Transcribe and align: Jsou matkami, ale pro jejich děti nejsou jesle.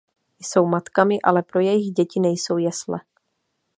Jsou 0.39 0.65
matkami, 0.65 1.21
ale 1.21 1.43
pro 1.43 1.59
jejich 1.59 1.91
děti 1.93 2.19
nejsou 2.19 2.57
jesle. 2.57 2.97